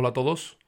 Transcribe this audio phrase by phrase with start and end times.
[0.00, 0.58] Hola a todos,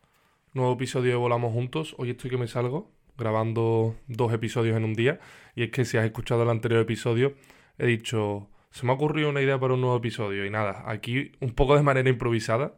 [0.54, 1.94] nuevo episodio de Volamos Juntos.
[1.98, 5.20] Hoy estoy que me salgo grabando dos episodios en un día.
[5.54, 7.34] Y es que si has escuchado el anterior episodio,
[7.78, 10.44] he dicho, se me ha ocurrido una idea para un nuevo episodio.
[10.44, 12.74] Y nada, aquí un poco de manera improvisada.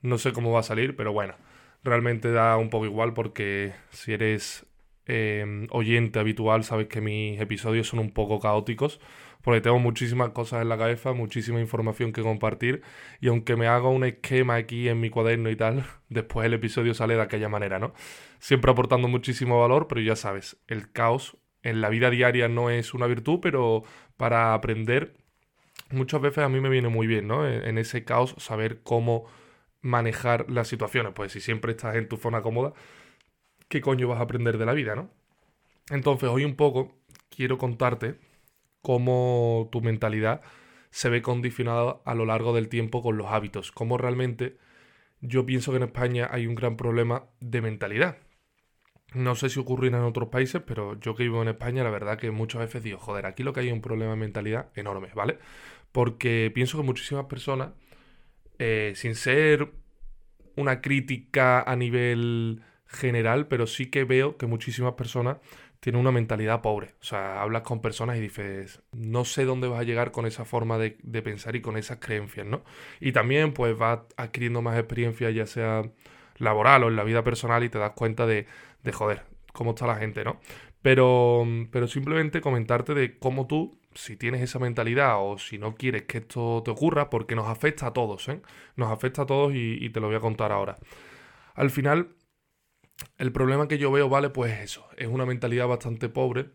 [0.00, 1.34] No sé cómo va a salir, pero bueno,
[1.82, 4.64] realmente da un poco igual porque si eres
[5.06, 9.00] eh, oyente habitual sabes que mis episodios son un poco caóticos
[9.42, 12.82] porque tengo muchísimas cosas en la cabeza, muchísima información que compartir
[13.20, 16.94] y aunque me haga un esquema aquí en mi cuaderno y tal, después el episodio
[16.94, 17.94] sale de aquella manera, ¿no?
[18.40, 22.92] Siempre aportando muchísimo valor, pero ya sabes, el caos en la vida diaria no es
[22.92, 23.84] una virtud, pero
[24.16, 25.14] para aprender
[25.90, 27.48] muchas veces a mí me viene muy bien, ¿no?
[27.48, 29.26] En ese caos saber cómo
[29.80, 32.72] manejar las situaciones, pues si siempre estás en tu zona cómoda,
[33.68, 35.10] ¿qué coño vas a aprender de la vida, no?
[35.90, 36.96] Entonces, hoy un poco
[37.28, 38.18] quiero contarte
[38.82, 40.42] cómo tu mentalidad
[40.90, 44.56] se ve condicionada a lo largo del tiempo con los hábitos, cómo realmente
[45.20, 48.18] yo pienso que en España hay un gran problema de mentalidad.
[49.14, 52.18] No sé si ocurrirá en otros países, pero yo que vivo en España, la verdad
[52.18, 55.08] que muchas veces digo, joder, aquí lo que hay es un problema de mentalidad enorme,
[55.14, 55.38] ¿vale?
[55.92, 57.70] Porque pienso que muchísimas personas,
[58.58, 59.72] eh, sin ser
[60.56, 65.38] una crítica a nivel general, pero sí que veo que muchísimas personas
[65.80, 66.94] tiene una mentalidad pobre.
[67.00, 70.44] O sea, hablas con personas y dices, no sé dónde vas a llegar con esa
[70.44, 70.90] forma de,
[71.22, 72.64] pensar y con esas creencias, ¿no?
[73.00, 75.82] Y también pues vas adquiriendo más experiencia, ya sea
[76.38, 78.46] laboral o en la vida personal, y te das cuenta de,
[78.82, 80.40] de joder, cómo está la gente, ¿no?
[80.82, 86.02] Pero, pero simplemente comentarte de cómo tú, si tienes esa mentalidad o si no quieres
[86.02, 88.40] que esto te ocurra, porque nos afecta a todos, ¿eh?
[88.76, 90.76] Nos afecta a todos y te lo voy a contar ahora.
[91.54, 92.10] Al final,
[93.18, 96.50] el problema que yo veo, vale, pues eso, es una mentalidad bastante pobre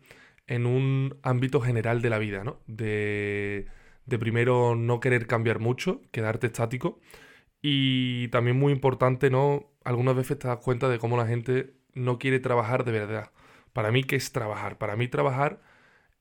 [0.46, 2.60] en un ámbito general de la vida, ¿no?
[2.66, 3.66] De,
[4.06, 7.00] de primero no querer cambiar mucho, quedarte estático.
[7.62, 9.72] Y también muy importante, ¿no?
[9.84, 13.30] Algunas veces te das cuenta de cómo la gente no quiere trabajar de verdad.
[13.72, 14.78] Para mí, ¿qué es trabajar?
[14.78, 15.60] Para mí trabajar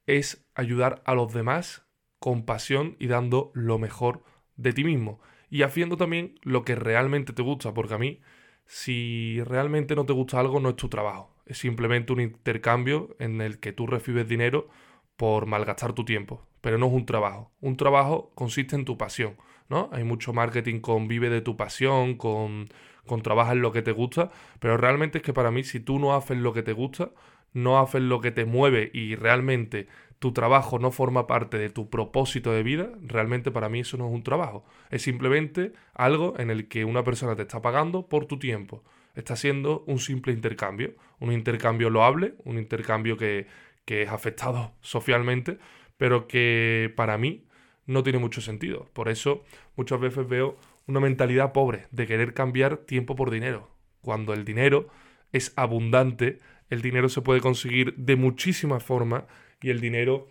[0.06, 1.86] es ayudar a los demás
[2.20, 4.24] con pasión y dando lo mejor
[4.56, 5.20] de ti mismo.
[5.50, 8.22] Y haciendo también lo que realmente te gusta, porque a mí
[8.66, 11.36] si realmente no te gusta algo, no es tu trabajo.
[11.46, 14.70] Es simplemente un intercambio en el que tú recibes dinero
[15.18, 16.46] por malgastar tu tiempo.
[16.62, 17.52] Pero no es un trabajo.
[17.60, 19.36] Un trabajo consiste en tu pasión.
[19.70, 19.90] ¿no?
[19.92, 22.70] Hay mucho marketing con vive de tu pasión, con,
[23.06, 24.30] con trabaja en lo que te gusta.
[24.60, 27.12] Pero realmente es que para mí, si tú no haces lo que te gusta,
[27.54, 29.88] no haces lo que te mueve y realmente
[30.22, 34.06] tu trabajo no forma parte de tu propósito de vida, realmente para mí eso no
[34.08, 34.64] es un trabajo.
[34.92, 38.84] Es simplemente algo en el que una persona te está pagando por tu tiempo.
[39.16, 40.94] Está siendo un simple intercambio.
[41.20, 43.48] Un intercambio loable, un intercambio que,
[43.84, 45.58] que es afectado socialmente,
[45.98, 47.48] pero que para mí
[47.88, 48.92] no tiene mucho sentido.
[48.94, 49.44] Por eso
[49.76, 50.56] muchas veces veo
[50.86, 53.72] una mentalidad pobre de querer cambiar tiempo por dinero.
[54.02, 54.88] Cuando el dinero
[55.32, 59.24] es abundante, el dinero se puede conseguir de muchísimas formas
[59.62, 60.28] y el dinero,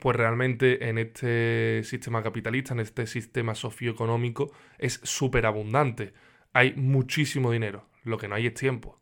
[0.00, 6.12] pues realmente en este sistema capitalista, en este sistema socioeconómico, es súper abundante.
[6.52, 7.86] Hay muchísimo dinero.
[8.02, 9.00] Lo que no hay es tiempo.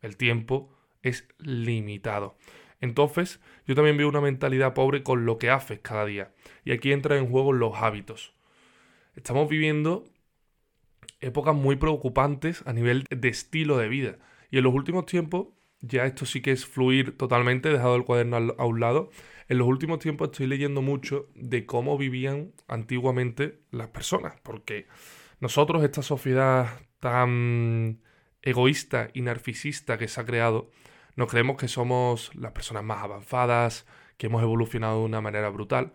[0.00, 2.36] El tiempo es limitado.
[2.80, 6.32] Entonces, yo también veo una mentalidad pobre con lo que haces cada día.
[6.64, 8.34] Y aquí entran en juego los hábitos.
[9.14, 10.04] Estamos viviendo
[11.20, 14.18] épocas muy preocupantes a nivel de estilo de vida.
[14.50, 15.48] Y en los últimos tiempos
[15.80, 19.10] ya esto sí que es fluir totalmente, he dejado el cuaderno a un lado.
[19.48, 24.86] En los últimos tiempos estoy leyendo mucho de cómo vivían antiguamente las personas, porque
[25.40, 28.00] nosotros, esta sociedad tan
[28.42, 30.70] egoísta y narcisista que se ha creado,
[31.16, 35.94] nos creemos que somos las personas más avanzadas, que hemos evolucionado de una manera brutal,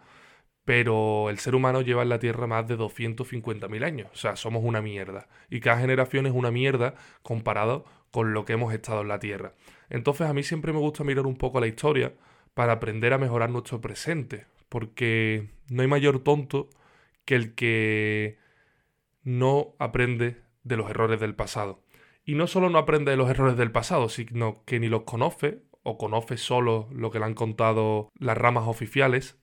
[0.66, 4.64] pero el ser humano lleva en la Tierra más de 250.000 años, o sea, somos
[4.64, 9.08] una mierda, y cada generación es una mierda comparado con lo que hemos estado en
[9.08, 9.54] la Tierra.
[9.90, 12.14] Entonces a mí siempre me gusta mirar un poco la historia
[12.54, 16.70] para aprender a mejorar nuestro presente, porque no hay mayor tonto
[17.26, 18.38] que el que
[19.24, 21.82] no aprende de los errores del pasado.
[22.26, 25.62] Y no solo no aprende de los errores del pasado, sino que ni los conoce
[25.84, 29.38] o conoce solo lo que le han contado las ramas oficiales,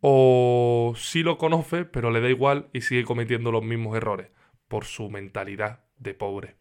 [0.00, 4.28] o sí lo conoce, pero le da igual y sigue cometiendo los mismos errores
[4.68, 6.56] por su mentalidad de pobre.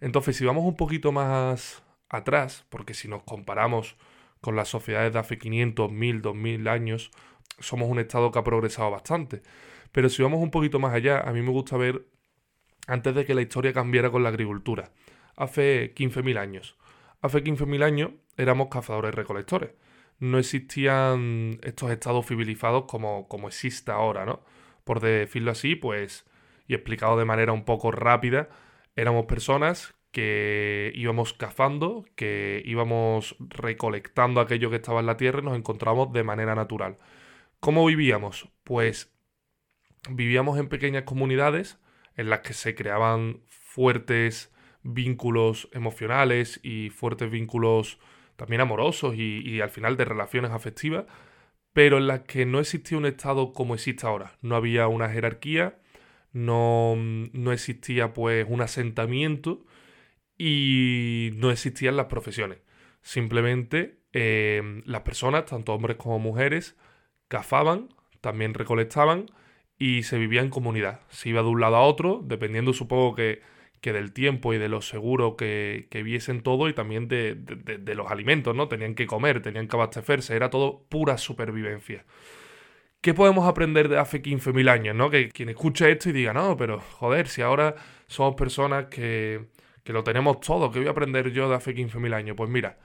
[0.00, 3.96] Entonces, si vamos un poquito más atrás, porque si nos comparamos
[4.40, 7.10] con las sociedades de hace 500, 1000, 2000 años,
[7.60, 9.42] somos un estado que ha progresado bastante.
[9.92, 12.06] Pero si vamos un poquito más allá, a mí me gusta ver
[12.88, 14.90] antes de que la historia cambiara con la agricultura.
[15.36, 16.76] Hace 15.000 años.
[17.20, 19.70] Hace 15.000 años éramos cazadores recolectores.
[20.22, 24.44] No existían estos estados civilizados como, como existe ahora, ¿no?
[24.84, 26.26] Por decirlo así, pues,
[26.68, 28.48] y explicado de manera un poco rápida,
[28.94, 35.44] Éramos personas que íbamos cazando, que íbamos recolectando aquello que estaba en la tierra y
[35.44, 36.98] nos encontramos de manera natural.
[37.60, 38.50] ¿Cómo vivíamos?
[38.64, 39.10] Pues
[40.10, 41.78] vivíamos en pequeñas comunidades
[42.16, 44.52] en las que se creaban fuertes
[44.82, 47.98] vínculos emocionales y fuertes vínculos
[48.42, 51.04] también amorosos y, al final de relaciones afectivas,
[51.72, 54.36] pero en las que no existía un Estado como existe ahora.
[54.40, 55.78] No había una jerarquía,
[56.32, 59.64] no, no existía pues un asentamiento
[60.36, 62.58] y no existían las profesiones.
[63.00, 66.76] Simplemente eh, las personas, tanto hombres como mujeres,
[67.28, 69.26] cazaban, también recolectaban
[69.78, 71.02] y se vivía en comunidad.
[71.10, 73.40] Se iba de un lado a otro, dependiendo supongo que,
[73.82, 77.94] que del tiempo y de lo seguro que, que viesen todo y también de, de,
[77.96, 78.68] los alimentos, ¿no?
[78.68, 82.04] Tenían que comer, tenían que abastecerse, era todo pura supervivencia.
[83.00, 85.10] ¿Qué podemos aprender de hace 15.000 años, no?
[85.10, 87.74] Que quien escuche esto y diga, no, pero joder, si ahora
[88.06, 89.46] somos personas que,
[89.82, 92.36] que lo tenemos todo, ¿qué voy a aprender yo de hace 15.000 años?
[92.36, 92.78] Pues mira,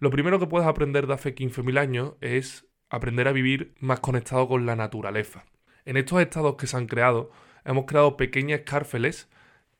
[0.00, 4.48] lo primero que puedes aprender de hace 15.000 años es aprender a vivir más conectado
[4.48, 5.44] con la naturaleza.
[5.84, 7.30] En estos estados que se han creado,
[7.64, 9.28] hemos creado pequeñas cárceles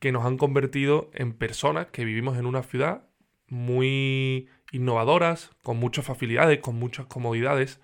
[0.00, 3.04] que nos han convertido en personas que vivimos en una ciudad
[3.46, 7.80] muy innovadoras, con muchas facilidades, con muchas comodidades,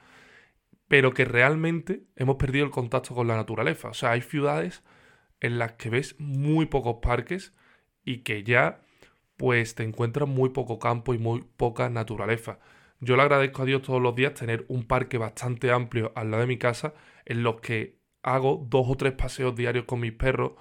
[0.88, 3.88] pero que realmente hemos perdido el contacto con la naturaleza.
[3.88, 4.82] O sea, hay ciudades
[5.40, 7.52] en las que ves muy pocos parques
[8.04, 8.80] y que ya
[9.36, 12.58] pues te encuentras muy poco campo y muy poca naturaleza.
[13.00, 16.40] Yo le agradezco a Dios todos los días tener un parque bastante amplio al lado
[16.42, 16.94] de mi casa
[17.26, 20.52] en los que hago dos o tres paseos diarios con mis perros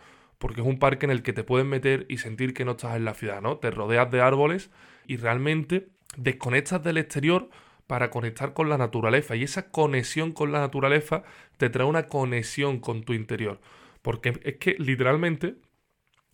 [0.45, 2.95] porque es un parque en el que te puedes meter y sentir que no estás
[2.97, 3.57] en la ciudad, ¿no?
[3.57, 4.69] Te rodeas de árboles
[5.07, 7.49] y realmente desconectas del exterior
[7.87, 11.23] para conectar con la naturaleza y esa conexión con la naturaleza
[11.57, 13.59] te trae una conexión con tu interior,
[14.03, 15.55] porque es que literalmente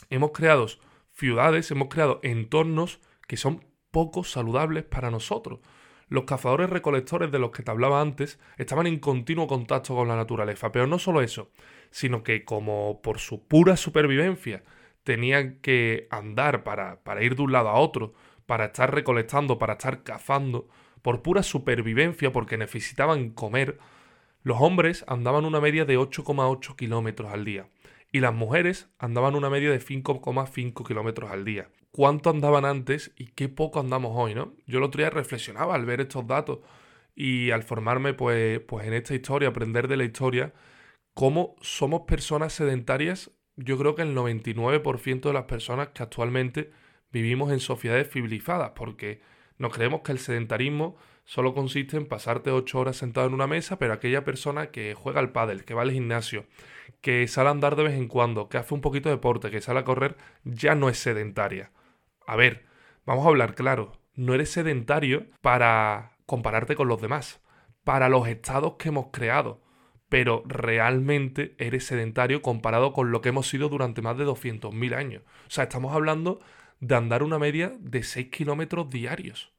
[0.10, 0.68] hemos creado
[1.14, 3.00] ciudades, hemos creado entornos
[3.30, 5.62] que son poco saludables para nosotros.
[6.12, 10.18] Los cazadores recolectores de los que te hablaba antes estaban en continuo contacto con la
[10.18, 11.52] naturaleza, pero no solo eso,
[11.90, 14.62] sino que como por su pura supervivencia
[15.06, 18.14] tenían que andar para, para ir de un lado a otro,
[18.46, 20.68] para estar recolectando, para estar cazando,
[21.02, 23.80] por pura supervivencia, porque necesitaban comer,
[24.44, 27.70] los hombres andaban una media de 8,8 kilómetros al día
[28.12, 33.28] y las mujeres andaban una media de 5,5 kilómetros al día cuánto andaban antes y
[33.28, 34.54] qué poco andamos hoy, ¿no?
[34.68, 36.60] Yo el otro día reflexionaba al ver estos datos
[37.16, 40.54] y al formarme pues, pues en esta historia, aprender de la historia,
[41.14, 46.72] cómo somos personas sedentarias, yo creo que el 99% de las personas que actualmente
[47.12, 49.22] vivimos en sociedades civilizadas, porque
[49.58, 50.96] nos creemos que el sedentarismo
[51.26, 55.20] solo consiste en pasarte ocho horas sentado en una mesa, pero aquella persona que juega
[55.20, 56.46] al pádel, que va al gimnasio,
[57.02, 59.62] que sale a andar de vez en cuando, que hace un poquito de deporte, que
[59.62, 61.72] sale a correr, ya no es sedentaria.
[62.32, 62.64] A ver,
[63.06, 67.42] vamos a hablar claro, no eres sedentario para compararte con los demás,
[67.84, 69.62] para los estados que hemos creado,
[70.08, 75.24] pero realmente eres sedentario comparado con lo que hemos sido durante más de 200.000 años.
[75.46, 76.40] O sea, estamos hablando
[76.80, 79.52] de andar una media de 6 kilómetros diarios.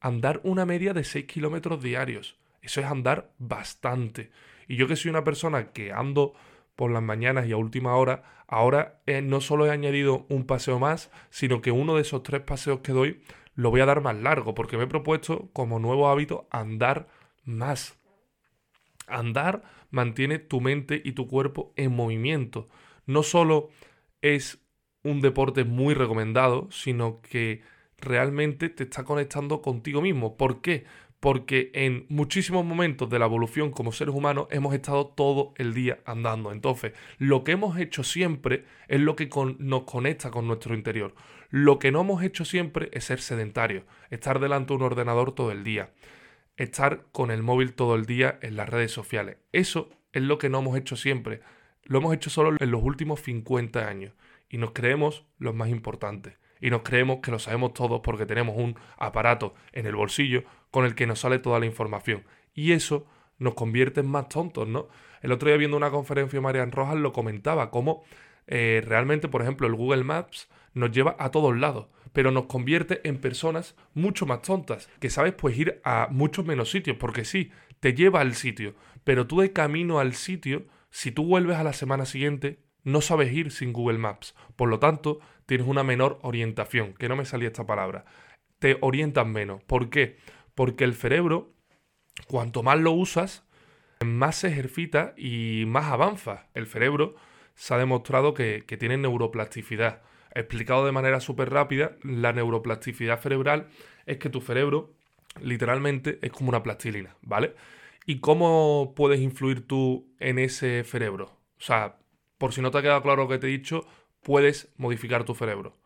[0.00, 2.36] Andar una media de 6 kilómetros diarios.
[2.62, 4.32] Eso es andar bastante.
[4.66, 6.34] Y yo que soy una persona que ando
[6.82, 10.80] por las mañanas y a última hora, ahora eh, no solo he añadido un paseo
[10.80, 13.22] más, sino que uno de esos tres paseos que doy
[13.54, 17.06] lo voy a dar más largo, porque me he propuesto como nuevo hábito andar
[17.44, 18.00] más.
[19.06, 22.68] Andar mantiene tu mente y tu cuerpo en movimiento.
[23.06, 23.68] No solo
[24.20, 24.58] es
[25.04, 27.62] un deporte muy recomendado, sino que
[27.96, 30.36] realmente te está conectando contigo mismo.
[30.36, 30.84] ¿Por qué?
[31.22, 36.00] Porque en muchísimos momentos de la evolución como seres humanos hemos estado todo el día
[36.04, 36.50] andando.
[36.50, 41.14] Entonces, lo que hemos hecho siempre es lo que nos conecta con nuestro interior.
[41.48, 45.52] Lo que no hemos hecho siempre es ser sedentarios, estar delante de un ordenador todo
[45.52, 45.92] el día,
[46.56, 49.36] estar con el móvil todo el día en las redes sociales.
[49.52, 51.40] Eso es lo que no hemos hecho siempre.
[51.84, 54.12] Lo hemos hecho solo en los últimos 50 años
[54.48, 58.56] y nos creemos los más importantes y nos creemos que lo sabemos todos porque tenemos
[58.56, 62.24] un aparato en el bolsillo con el que nos sale toda la información.
[62.54, 63.04] Y eso
[63.38, 64.88] nos convierte en más tontos, ¿no?
[65.20, 68.04] El otro día viendo una conferencia de Marian Rojas lo comentaba, cómo
[68.46, 73.06] eh, realmente, por ejemplo, el Google Maps nos lleva a todos lados, pero nos convierte
[73.08, 77.50] en personas mucho más tontas, que sabes pues ir a muchos menos sitios, porque sí,
[77.80, 81.72] te lleva al sitio, pero tú de camino al sitio, si tú vuelves a la
[81.72, 84.34] semana siguiente, no sabes ir sin Google Maps.
[84.56, 88.04] Por lo tanto, tienes una menor orientación, que no me salía esta palabra.
[88.58, 89.62] Te orientas menos.
[89.64, 90.16] ¿Por qué?
[90.54, 91.52] Porque el cerebro,
[92.28, 93.44] cuanto más lo usas,
[94.04, 96.48] más se ejercita y más avanza.
[96.54, 97.14] El cerebro
[97.54, 100.02] se ha demostrado que, tiene neuroplasticidad.
[100.34, 103.68] Explicado de manera súper rápida, la neuroplasticidad cerebral
[104.06, 104.94] es que tu cerebro
[105.40, 107.54] literalmente es como una plastilina, ¿vale?
[108.06, 111.38] ¿Y cómo puedes influir tú en ese cerebro?
[111.58, 111.98] O sea,
[112.42, 113.86] por si no te ha quedado claro lo que te he dicho,
[114.20, 115.76] puedes modificar tu cerebro.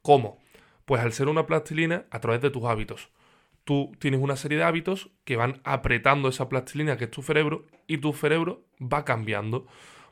[0.00, 0.40] ¿Cómo?
[0.84, 3.10] Pues al ser una plastilina, a través de tus hábitos.
[3.64, 7.66] Tú tienes una serie de hábitos que van apretando esa plastilina que es tu cerebro
[7.88, 9.66] y tu cerebro va cambiando.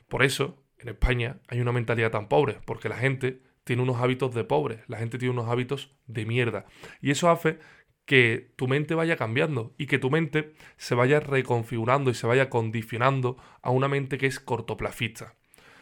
[0.09, 4.35] Por eso, en España hay una mentalidad tan pobre, porque la gente tiene unos hábitos
[4.35, 6.65] de pobre, la gente tiene unos hábitos de mierda.
[6.99, 7.59] Y eso hace
[8.05, 12.49] que tu mente vaya cambiando y que tu mente se vaya reconfigurando y se vaya
[12.49, 15.37] condicionando a una mente que es cortoplacista.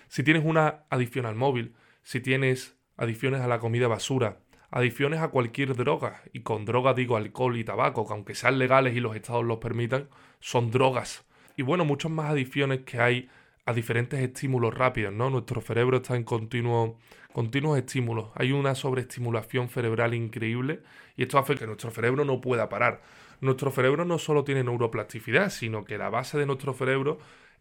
[0.07, 4.39] Si tienes una adicción al móvil, si tienes adicciones a la comida basura,
[4.71, 8.95] adicciones a cualquier droga, y con droga digo alcohol y tabaco, que aunque sean legales
[8.95, 10.09] y los estados los permitan,
[10.39, 11.25] son drogas.
[11.57, 13.29] Y bueno, muchas más adicciones que hay
[13.65, 15.29] a diferentes estímulos rápidos, ¿no?
[15.29, 16.99] Nuestro cerebro está en continuo,
[17.33, 18.29] continuos estímulos.
[18.35, 20.83] Hay una sobreestimulación cerebral increíble
[21.15, 23.01] y esto hace que nuestro cerebro no pueda parar.
[23.41, 27.17] Nuestro cerebro no solo tiene neuroplasticidad, sino que la base de nuestro cerebro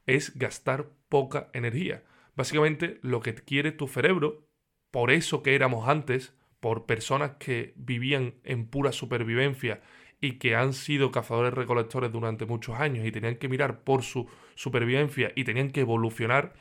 [0.07, 2.03] es gastar poca energía.
[2.37, 4.47] Básicamente lo que quiere tu cerebro,
[4.91, 9.83] por eso que éramos antes, por personas que vivían en pura supervivencia
[10.21, 14.27] y que han sido cazadores recolectores durante muchos años y tenían que mirar por su
[14.55, 16.55] supervivencia y tenían que evolucionar,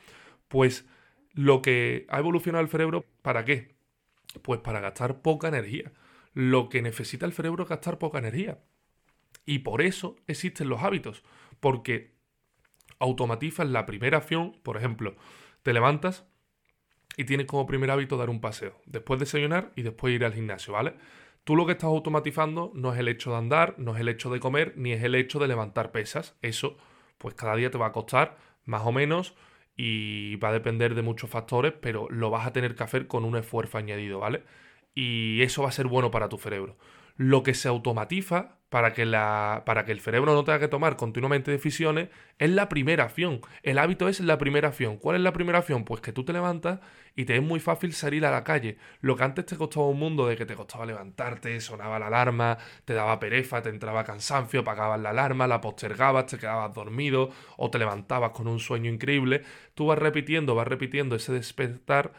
[0.48, 0.86] pues
[1.32, 3.74] lo que ha evolucionado el cerebro, ¿para qué?
[4.42, 5.92] Pues para gastar poca energía.
[6.34, 8.58] Lo que necesita el cerebro es gastar poca energía.
[9.46, 11.22] Y por eso existen los hábitos,
[11.60, 12.14] porque
[12.98, 15.16] automatizas la primera acción, por ejemplo,
[15.64, 16.26] te levantas
[17.16, 20.74] y tienes como primer hábito dar un paseo, después desayunar y después ir al gimnasio,
[20.74, 20.94] ¿vale?
[21.42, 24.30] Tú lo que estás automatizando no es el hecho de andar, no es el hecho
[24.30, 26.36] de comer, ni es el hecho de levantar pesas.
[26.42, 26.76] Eso,
[27.18, 29.34] pues cada día te va a costar más o menos
[29.76, 33.24] y va a depender de muchos factores, pero lo vas a tener que hacer con
[33.24, 34.42] un esfuerzo añadido, ¿vale?
[34.94, 36.76] Y eso va a ser bueno para tu cerebro.
[37.16, 40.96] Lo que se automatiza para que, la, para que el cerebro no tenga que tomar
[40.96, 42.08] continuamente decisiones,
[42.40, 43.40] es la primera acción.
[43.62, 44.96] El hábito es la primera acción.
[44.96, 45.84] ¿Cuál es la primera acción?
[45.84, 46.80] Pues que tú te levantas
[47.14, 48.76] y te es muy fácil salir a la calle.
[49.00, 52.58] Lo que antes te costaba un mundo de que te costaba levantarte, sonaba la alarma,
[52.84, 57.70] te daba pereza, te entraba cansancio, apagabas la alarma, la postergabas, te quedabas dormido o
[57.70, 59.42] te levantabas con un sueño increíble,
[59.74, 62.12] tú vas repitiendo, vas repitiendo ese despertar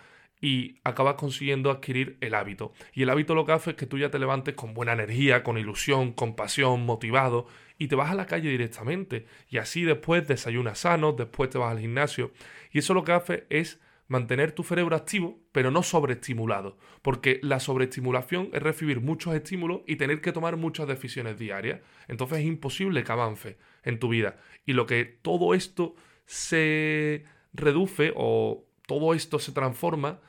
[0.45, 2.71] y acabas consiguiendo adquirir el hábito.
[2.93, 5.41] Y el hábito lo que hace es que tú ya te levantes con buena energía,
[5.41, 7.47] con ilusión, con pasión, motivado,
[7.79, 9.25] y te vas a la calle directamente.
[9.49, 12.31] Y así después desayunas sano, después te vas al gimnasio.
[12.71, 17.59] Y eso lo que hace es mantener tu cerebro activo, pero no sobreestimulado, porque la
[17.59, 21.81] sobreestimulación es recibir muchos estímulos y tener que tomar muchas decisiones diarias.
[22.07, 24.37] Entonces es imposible que avance en tu vida.
[24.63, 25.95] Y lo que todo esto
[26.27, 30.19] se reduce o todo esto se transforma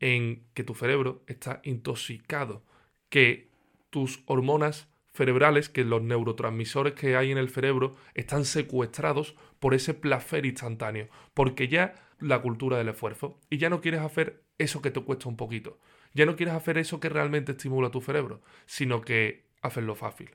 [0.00, 2.62] en que tu cerebro está intoxicado,
[3.08, 3.50] que
[3.90, 9.94] tus hormonas cerebrales, que los neurotransmisores que hay en el cerebro están secuestrados por ese
[9.94, 14.90] placer instantáneo, porque ya la cultura del esfuerzo y ya no quieres hacer eso que
[14.90, 15.78] te cuesta un poquito,
[16.14, 20.30] ya no quieres hacer eso que realmente estimula tu cerebro, sino que haces lo fácil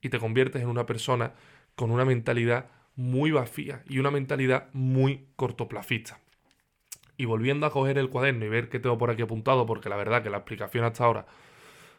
[0.00, 1.34] y te conviertes en una persona
[1.74, 6.20] con una mentalidad muy vacía y una mentalidad muy cortoplacista.
[7.18, 9.96] Y volviendo a coger el cuaderno y ver qué tengo por aquí apuntado, porque la
[9.96, 11.26] verdad que la explicación hasta ahora,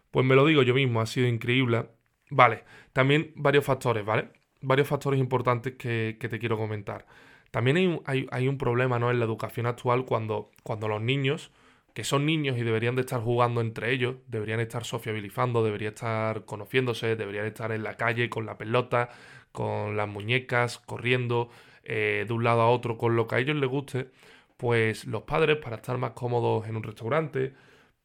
[0.09, 1.85] pues me lo digo yo mismo, ha sido increíble.
[2.31, 4.29] Vale, también varios factores, ¿vale?
[4.61, 7.05] Varios factores importantes que, te quiero comentar.
[7.51, 9.11] También hay un, hay, un, problema ¿no?
[9.11, 11.51] en la educación actual cuando, cuando los niños,
[11.93, 16.45] que son niños y deberían de estar jugando entre ellos, deberían estar sociabilizando, deberían estar
[16.45, 19.09] conociéndose, deberían estar en la calle con la pelota,
[19.51, 21.49] con las muñecas, corriendo
[21.83, 24.11] eh, de un lado a otro con lo que a ellos les guste,
[24.59, 27.53] pues los padres para estar más cómodos en un restaurante,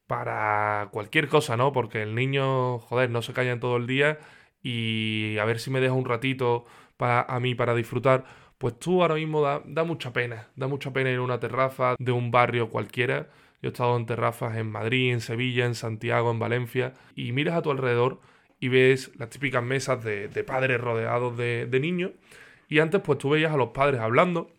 [0.07, 1.73] para cualquier cosa, ¿no?
[1.73, 4.21] Porque el niño, joder, no se calla todo el día
[4.63, 6.65] y a ver si me deja un ratito
[6.97, 8.25] para, a mí para disfrutar.
[8.59, 11.97] Pues tú ahora mismo da, da mucha pena, da mucha pena ir a una terraza
[11.99, 13.31] de un barrio cualquiera.
[13.61, 17.57] Yo he estado en terrazas en Madrid, en Sevilla, en Santiago, en Valencia, y miras
[17.57, 18.21] a tu alrededor
[18.61, 22.13] y ves las típicas mesas de, padres rodeados de, de niños.
[22.69, 24.53] Y antes pues tú veías a los padres hablando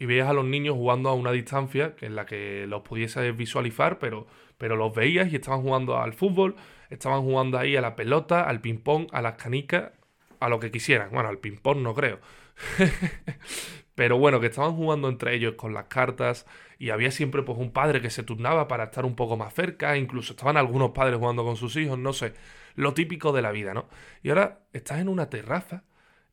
[0.00, 3.98] y veías a los niños jugando a una distancia en la que los pudieses visualizar,
[3.98, 4.26] pero,
[4.56, 6.56] pero los veías y estaban jugando al fútbol,
[6.88, 9.92] estaban jugando ahí a la pelota, al ping-pong, a las canicas,
[10.40, 11.10] a lo que quisieran.
[11.12, 12.18] Bueno, al ping-pong no creo.
[13.94, 16.46] pero bueno, que estaban jugando entre ellos con las cartas
[16.78, 19.98] y había siempre pues un padre que se turnaba para estar un poco más cerca,
[19.98, 22.32] incluso estaban algunos padres jugando con sus hijos, no sé,
[22.74, 23.86] lo típico de la vida, ¿no?
[24.22, 25.84] Y ahora estás en una terraza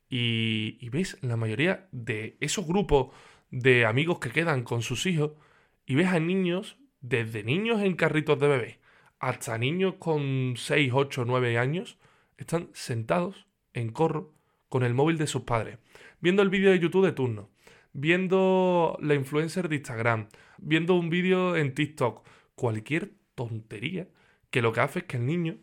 [0.08, 3.08] y, y ves la mayoría de esos grupos
[3.50, 5.32] de amigos que quedan con sus hijos
[5.86, 8.78] y ves a niños desde niños en carritos de bebé
[9.20, 11.98] hasta niños con 6, 8, 9 años,
[12.36, 14.32] están sentados en corro
[14.68, 15.78] con el móvil de sus padres,
[16.20, 17.50] viendo el vídeo de YouTube de turno,
[17.92, 20.28] viendo la influencer de Instagram,
[20.58, 24.08] viendo un vídeo en TikTok, cualquier tontería
[24.50, 25.58] que lo que hace es que el niño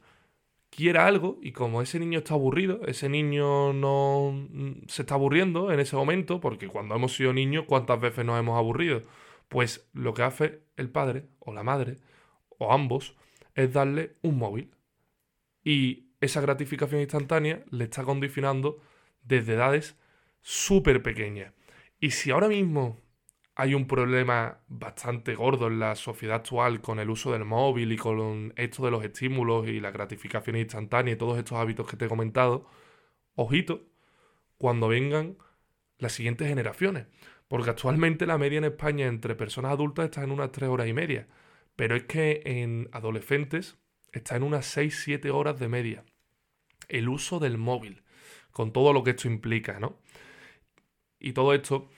[0.75, 5.71] quiera algo y como ese niño está aburrido, ese niño no mm, se está aburriendo
[5.71, 9.01] en ese momento, porque cuando hemos sido niños, ¿cuántas veces nos hemos aburrido?
[9.47, 11.97] Pues lo que hace el padre o la madre
[12.57, 13.15] o ambos
[13.53, 14.75] es darle un móvil.
[15.63, 18.81] Y esa gratificación instantánea le está condicionando
[19.23, 19.97] desde edades
[20.41, 21.53] súper pequeñas.
[22.01, 22.99] Y si ahora mismo
[23.55, 27.97] hay un problema bastante gordo en la sociedad actual con el uso del móvil y
[27.97, 32.05] con esto de los estímulos y la gratificación instantánea y todos estos hábitos que te
[32.05, 32.67] he comentado,
[33.35, 33.87] ojito
[34.57, 35.37] cuando vengan
[35.97, 37.07] las siguientes generaciones.
[37.47, 40.93] Porque actualmente la media en España entre personas adultas está en unas 3 horas y
[40.93, 41.27] media.
[41.75, 43.77] Pero es que en adolescentes
[44.11, 46.03] está en unas 6-7 horas de media.
[46.87, 48.03] El uso del móvil,
[48.51, 49.99] con todo lo que esto implica, ¿no?
[51.19, 51.89] Y todo esto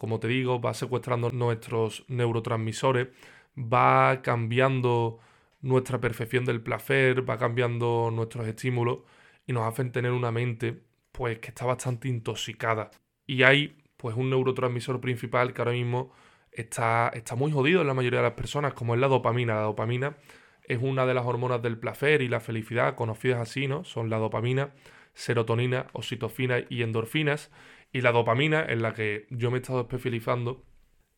[0.00, 3.08] como te digo, va secuestrando nuestros neurotransmisores,
[3.54, 5.18] va cambiando
[5.60, 9.00] nuestra percepción del placer, va cambiando nuestros estímulos
[9.46, 10.80] y nos hacen tener una mente
[11.12, 12.90] pues que está bastante intoxicada.
[13.26, 16.12] Y hay pues un neurotransmisor principal que ahora mismo
[16.50, 19.56] está, está muy jodido en la mayoría de las personas, como es la dopamina.
[19.56, 20.16] La dopamina
[20.62, 23.84] es una de las hormonas del placer y la felicidad, conocidas así, ¿no?
[23.84, 24.72] Son la dopamina,
[25.12, 27.50] serotonina, oxitocina y endorfinas.
[27.92, 30.64] Y la dopamina, en la que yo me he estado especializando,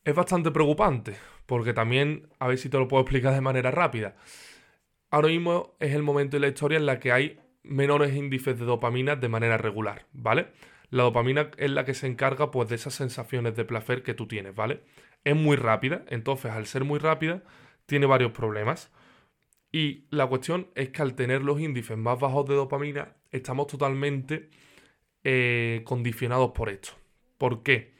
[0.03, 1.15] es bastante preocupante,
[1.45, 4.15] porque también, a ver si te lo puedo explicar de manera rápida.
[5.09, 8.65] Ahora mismo es el momento de la historia en la que hay menores índices de
[8.65, 10.47] dopamina de manera regular, ¿vale?
[10.89, 14.27] La dopamina es la que se encarga pues de esas sensaciones de placer que tú
[14.27, 14.81] tienes, ¿vale?
[15.23, 17.43] Es muy rápida, entonces al ser muy rápida
[17.85, 18.91] tiene varios problemas.
[19.71, 24.49] Y la cuestión es que al tener los índices más bajos de dopamina estamos totalmente
[25.23, 26.93] eh, condicionados por esto.
[27.37, 27.93] ¿Por qué?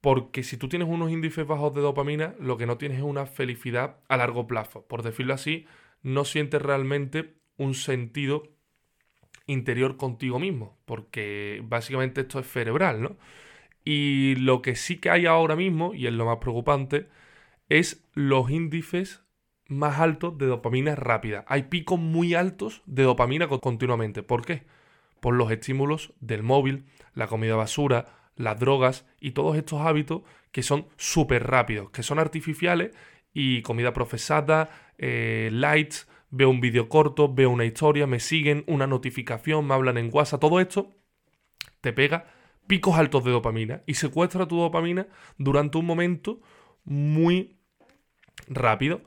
[0.00, 3.26] Porque si tú tienes unos índices bajos de dopamina, lo que no tienes es una
[3.26, 4.86] felicidad a largo plazo.
[4.86, 5.66] Por decirlo así,
[6.02, 8.42] no sientes realmente un sentido
[9.46, 13.16] interior contigo mismo, porque básicamente esto es cerebral, ¿no?
[13.84, 17.08] Y lo que sí que hay ahora mismo, y es lo más preocupante,
[17.68, 19.24] es los índices
[19.68, 21.44] más altos de dopamina rápida.
[21.48, 24.22] Hay picos muy altos de dopamina continuamente.
[24.22, 24.64] ¿Por qué?
[25.22, 30.64] Por los estímulos del móvil, la comida basura, las drogas y todos estos hábitos que
[30.64, 32.90] son súper rápidos, que son artificiales
[33.32, 38.88] y comida procesada, eh, lights, veo un vídeo corto, veo una historia, me siguen, una
[38.88, 40.90] notificación, me hablan en WhatsApp, todo esto
[41.80, 42.26] te pega
[42.66, 45.06] picos altos de dopamina y secuestra tu dopamina
[45.38, 46.40] durante un momento
[46.82, 47.60] muy
[48.48, 49.02] rápido.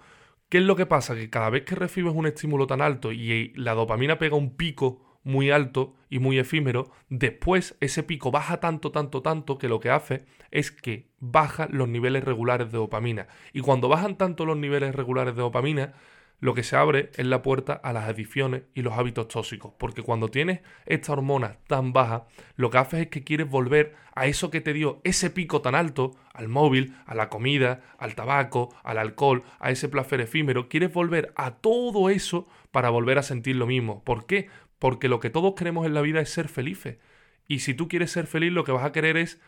[0.47, 1.13] ¿Qué es lo que pasa?
[1.13, 5.04] Que cada vez que recibes un estímulo tan alto y la dopamina pega un pico
[5.25, 9.89] muy alto y muy efímero, después ese pico baja tanto, tanto, tanto que lo que
[9.89, 13.27] hace es que baja los niveles regulares de dopamina.
[13.51, 15.93] Y cuando bajan tanto los niveles regulares de dopamina,
[16.39, 19.73] lo que se abre es la puerta a las adicciones y los hábitos tóxicos.
[19.77, 24.27] Porque cuando tienes esta hormona tan baja, lo que haces es que quieres volver a
[24.27, 28.75] eso que te dio ese pico tan alto, al móvil, a la comida, al tabaco,
[28.83, 30.69] al alcohol, a ese placer efímero.
[30.69, 34.03] Quieres volver a todo eso para volver a sentir lo mismo.
[34.03, 34.49] ¿Por qué?
[34.85, 36.99] Porque lo que todos queremos en la vida es ser felices.
[37.47, 39.41] Y si tú quieres ser feliz, lo que vas a querer es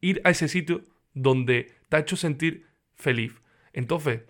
[0.00, 0.82] ir a ese sitio
[1.14, 3.32] donde te ha hecho sentir feliz.
[3.72, 4.20] Entonces,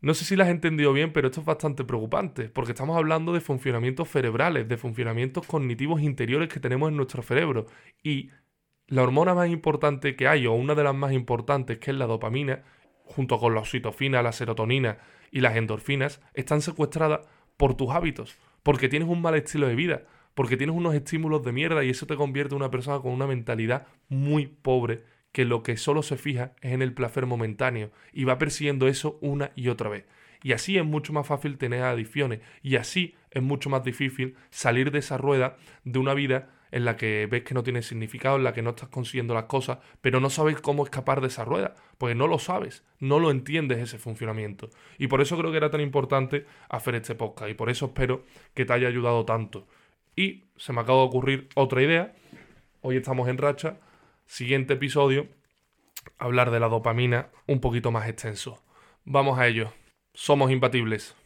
[0.00, 3.34] no sé si lo has entendido bien, pero esto es bastante preocupante, porque estamos hablando
[3.34, 7.66] de funcionamientos cerebrales, de funcionamientos cognitivos interiores que tenemos en nuestro cerebro.
[8.02, 8.30] Y
[8.86, 12.06] la hormona más importante que hay, o una de las más importantes, que es la
[12.06, 12.62] dopamina,
[13.04, 14.96] junto con la oxitocina, la serotonina
[15.30, 17.28] y las endorfinas, están secuestradas
[17.58, 21.52] por tus hábitos porque tienes un mal estilo de vida, porque tienes unos estímulos de
[21.52, 25.62] mierda y eso te convierte en una persona con una mentalidad muy pobre que lo
[25.62, 29.68] que solo se fija es en el placer momentáneo y va persiguiendo eso una y
[29.68, 30.04] otra vez.
[30.42, 34.90] Y así es mucho más fácil tener adicciones y así es mucho más difícil salir
[34.90, 38.44] de esa rueda de una vida en la que ves que no tiene significado, en
[38.44, 41.74] la que no estás consiguiendo las cosas, pero no sabes cómo escapar de esa rueda,
[41.98, 44.70] porque no lo sabes, no lo entiendes ese funcionamiento.
[44.98, 48.24] Y por eso creo que era tan importante hacer este podcast y por eso espero
[48.54, 49.68] que te haya ayudado tanto.
[50.16, 52.14] Y se me acaba de ocurrir otra idea.
[52.80, 53.78] Hoy estamos en racha.
[54.24, 55.28] Siguiente episodio,
[56.18, 58.62] hablar de la dopamina un poquito más extenso.
[59.04, 59.72] Vamos a ello.
[60.14, 61.16] Somos imbatibles.